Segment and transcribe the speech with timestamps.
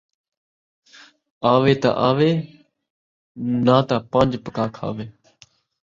[1.51, 2.31] آوے تاں آوے،
[3.65, 5.05] ناتاں پنج پکا کھاوے